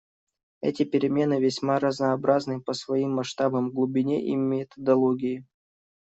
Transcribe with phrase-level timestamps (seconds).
[0.61, 5.45] Эти перемены весьма разнообразны по своим масштабам, глубине и методологии.